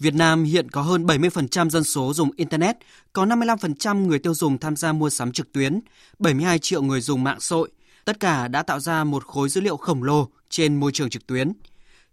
[0.00, 2.76] Việt Nam hiện có hơn 70% dân số dùng Internet,
[3.12, 5.80] có 55% người tiêu dùng tham gia mua sắm trực tuyến,
[6.18, 7.70] 72 triệu người dùng mạng xã hội.
[8.04, 11.26] Tất cả đã tạo ra một khối dữ liệu khổng lồ trên môi trường trực
[11.26, 11.52] tuyến.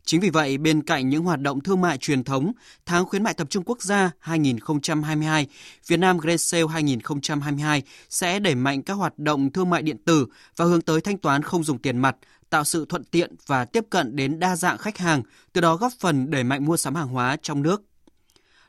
[0.05, 2.51] Chính vì vậy, bên cạnh những hoạt động thương mại truyền thống,
[2.85, 5.47] tháng khuyến mại tập trung quốc gia 2022,
[5.87, 10.25] Việt Nam Grand Sale 2022 sẽ đẩy mạnh các hoạt động thương mại điện tử
[10.57, 12.15] và hướng tới thanh toán không dùng tiền mặt,
[12.49, 15.21] tạo sự thuận tiện và tiếp cận đến đa dạng khách hàng,
[15.53, 17.81] từ đó góp phần đẩy mạnh mua sắm hàng hóa trong nước.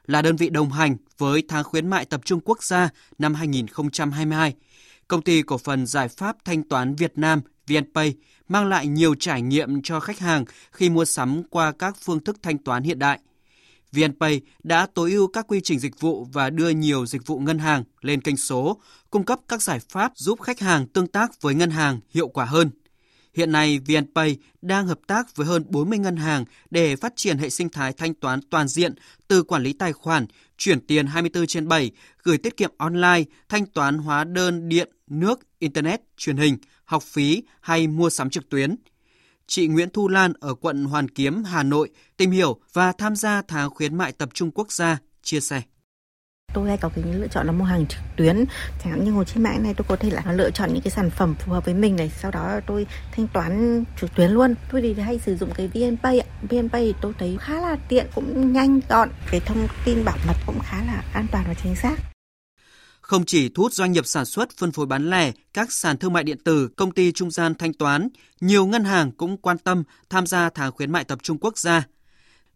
[0.06, 2.88] Là đơn vị đồng hành với tháng khuyến mại tập trung quốc gia
[3.18, 4.54] năm 2022,
[5.08, 8.14] Công ty cổ phần giải pháp thanh toán Việt Nam VNPay
[8.48, 12.36] mang lại nhiều trải nghiệm cho khách hàng khi mua sắm qua các phương thức
[12.42, 13.18] thanh toán hiện đại.
[13.92, 17.58] VNPay đã tối ưu các quy trình dịch vụ và đưa nhiều dịch vụ ngân
[17.58, 21.54] hàng lên kênh số, cung cấp các giải pháp giúp khách hàng tương tác với
[21.54, 22.70] ngân hàng hiệu quả hơn.
[23.34, 27.50] Hiện nay, VNPay đang hợp tác với hơn 40 ngân hàng để phát triển hệ
[27.50, 28.94] sinh thái thanh toán toàn diện
[29.28, 31.90] từ quản lý tài khoản, chuyển tiền 24 trên 7,
[32.22, 37.42] gửi tiết kiệm online, thanh toán hóa đơn điện, nước, Internet, truyền hình, học phí
[37.60, 38.76] hay mua sắm trực tuyến.
[39.46, 43.42] Chị Nguyễn Thu Lan ở quận Hoàn Kiếm, Hà Nội tìm hiểu và tham gia
[43.48, 45.62] tháng khuyến mại tập trung quốc gia, chia sẻ.
[46.52, 48.44] Tôi hay có cái lựa chọn là mua hàng trực tuyến.
[48.84, 50.90] Chẳng hạn như ngồi trên mạng này tôi có thể là lựa chọn những cái
[50.90, 54.54] sản phẩm phù hợp với mình này Sau đó tôi thanh toán trực tuyến luôn.
[54.72, 58.52] Tôi thì hay sử dụng cái VNPay VNPay thì tôi thấy khá là tiện cũng
[58.52, 59.08] nhanh gọn.
[59.30, 61.96] Cái thông tin bảo mật cũng khá là an toàn và chính xác.
[63.00, 66.12] Không chỉ thu hút doanh nghiệp sản xuất, phân phối bán lẻ, các sàn thương
[66.12, 68.08] mại điện tử, công ty trung gian thanh toán,
[68.40, 71.84] nhiều ngân hàng cũng quan tâm tham gia tháng khuyến mại tập trung quốc gia.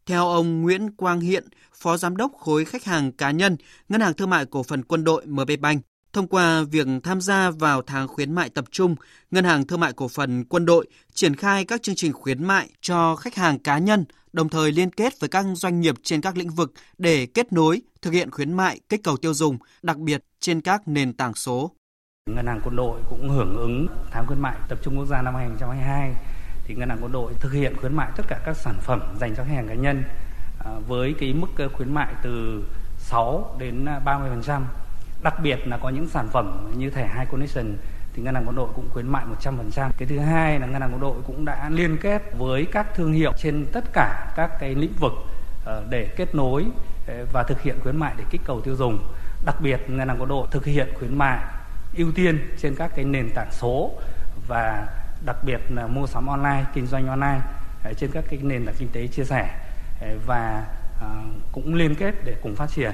[0.07, 3.57] Theo ông Nguyễn Quang Hiện, Phó Giám đốc khối khách hàng cá nhân,
[3.89, 7.51] Ngân hàng Thương mại Cổ phần Quân đội MB Bank, thông qua việc tham gia
[7.51, 8.97] vào tháng khuyến mại tập trung,
[9.31, 12.69] Ngân hàng Thương mại Cổ phần Quân đội triển khai các chương trình khuyến mại
[12.81, 16.37] cho khách hàng cá nhân, đồng thời liên kết với các doanh nghiệp trên các
[16.37, 20.25] lĩnh vực để kết nối, thực hiện khuyến mại kích cầu tiêu dùng, đặc biệt
[20.41, 21.71] trên các nền tảng số.
[22.31, 25.35] Ngân hàng Quân đội cũng hưởng ứng tháng khuyến mại tập trung quốc gia năm
[25.35, 26.15] 2022
[26.65, 29.35] thì ngân hàng quân đội thực hiện khuyến mại tất cả các sản phẩm dành
[29.35, 30.03] cho khách hàng cá nhân
[30.65, 32.65] à, với cái mức ờ, khuyến mại từ
[32.99, 34.63] 6 đến à, 30%.
[35.23, 37.77] Đặc biệt là có những sản phẩm như thẻ High Connection
[38.15, 39.91] thì ngân hàng quân đội cũng khuyến mại 100%.
[39.99, 43.13] Cái thứ hai là ngân hàng quân đội cũng đã liên kết với các thương
[43.13, 45.13] hiệu trên tất cả các cái lĩnh vực
[45.65, 46.67] ờ, để kết nối
[47.07, 48.99] ờ, và thực hiện khuyến mại để kích cầu tiêu dùng.
[49.45, 51.39] Đặc biệt, ngân hàng quân đội thực hiện khuyến mại
[51.97, 53.91] ưu tiên trên các cái nền tảng số
[54.49, 54.87] và
[55.25, 57.41] đặc biệt là mua sắm online, kinh doanh online
[57.99, 59.59] trên các cái nền tảng kinh tế chia sẻ
[60.27, 60.67] và
[61.01, 61.09] à,
[61.53, 62.93] cũng liên kết để cùng phát triển.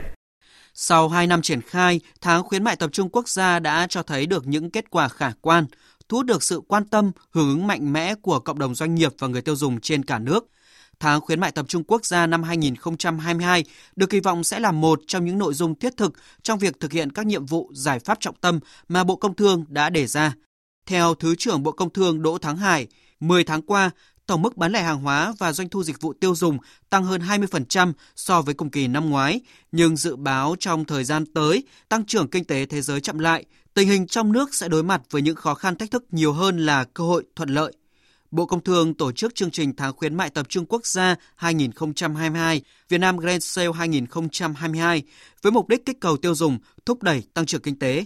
[0.75, 4.27] Sau 2 năm triển khai, tháng khuyến mại tập trung quốc gia đã cho thấy
[4.27, 5.66] được những kết quả khả quan,
[6.09, 9.12] thu hút được sự quan tâm, hưởng ứng mạnh mẽ của cộng đồng doanh nghiệp
[9.19, 10.47] và người tiêu dùng trên cả nước.
[11.00, 13.65] Tháng khuyến mại tập trung quốc gia năm 2022
[13.97, 16.12] được kỳ vọng sẽ là một trong những nội dung thiết thực
[16.43, 19.65] trong việc thực hiện các nhiệm vụ giải pháp trọng tâm mà Bộ Công Thương
[19.69, 20.33] đã đề ra.
[20.88, 22.87] Theo Thứ trưởng Bộ Công Thương Đỗ Thắng Hải,
[23.21, 23.91] 10 tháng qua,
[24.26, 26.59] tổng mức bán lẻ hàng hóa và doanh thu dịch vụ tiêu dùng
[26.91, 29.41] tăng hơn 20% so với cùng kỳ năm ngoái,
[29.72, 33.44] nhưng dự báo trong thời gian tới, tăng trưởng kinh tế thế giới chậm lại,
[33.75, 36.66] tình hình trong nước sẽ đối mặt với những khó khăn thách thức nhiều hơn
[36.66, 37.72] là cơ hội thuận lợi.
[38.31, 42.62] Bộ Công Thương tổ chức chương trình tháng khuyến mại tập trung quốc gia 2022
[42.88, 45.03] Việt Nam Grand Sale 2022
[45.43, 48.04] với mục đích kích cầu tiêu dùng, thúc đẩy tăng trưởng kinh tế,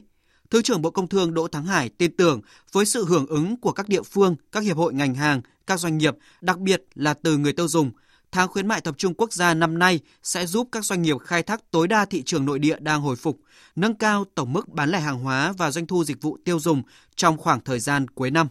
[0.53, 2.41] Thứ trưởng Bộ Công Thương Đỗ Thắng Hải tin tưởng
[2.73, 5.99] với sự hưởng ứng của các địa phương, các hiệp hội ngành hàng, các doanh
[5.99, 7.91] nghiệp, đặc biệt là từ người tiêu dùng,
[8.33, 11.43] tháng khuyến mại tập trung quốc gia năm nay sẽ giúp các doanh nghiệp khai
[11.43, 13.39] thác tối đa thị trường nội địa đang hồi phục,
[13.77, 16.83] nâng cao tổng mức bán lẻ hàng hóa và doanh thu dịch vụ tiêu dùng
[17.17, 18.49] trong khoảng thời gian cuối năm.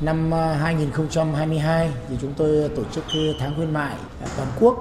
[0.00, 3.04] Năm à, 2022 thì chúng tôi tổ chức
[3.38, 4.78] tháng khuyến mại à, toàn quốc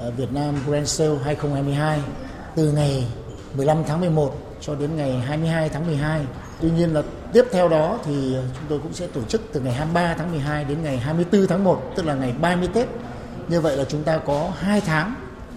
[0.00, 2.00] à, Việt Nam Grand Sale 2022
[2.56, 3.06] từ ngày
[3.56, 6.26] 15 tháng 11 cho đến ngày 22 tháng 12.
[6.60, 7.02] Tuy nhiên là
[7.32, 10.64] tiếp theo đó thì chúng tôi cũng sẽ tổ chức từ ngày 23 tháng 12
[10.64, 12.88] đến ngày 24 tháng 1, tức là ngày 30 Tết.
[13.48, 15.14] Như vậy là chúng ta có 2 tháng.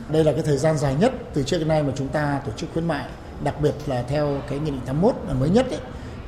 [0.10, 2.52] Đây là cái thời gian dài nhất từ trước đến nay mà chúng ta tổ
[2.58, 3.06] chức khuyến mại,
[3.44, 5.80] đặc biệt là theo cái nghị định 81 là mới nhất ấy,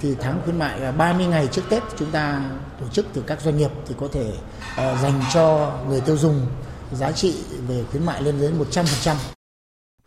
[0.01, 2.41] thì tháng khuyến mại là 30 ngày trước Tết chúng ta
[2.81, 4.27] tổ chức từ các doanh nghiệp thì có thể
[4.71, 6.45] uh, dành cho người tiêu dùng
[6.93, 7.35] giá trị
[7.67, 9.15] về khuyến mại lên đến 100%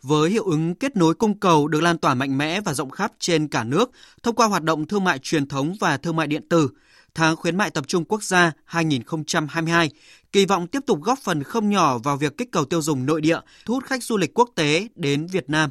[0.01, 3.11] với hiệu ứng kết nối cung cầu được lan tỏa mạnh mẽ và rộng khắp
[3.19, 3.91] trên cả nước
[4.23, 6.69] thông qua hoạt động thương mại truyền thống và thương mại điện tử.
[7.15, 9.89] Tháng khuyến mại tập trung quốc gia 2022
[10.31, 13.21] kỳ vọng tiếp tục góp phần không nhỏ vào việc kích cầu tiêu dùng nội
[13.21, 15.69] địa, thu hút khách du lịch quốc tế đến Việt Nam.